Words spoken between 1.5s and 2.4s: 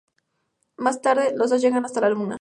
dos llegan hasta la Luna.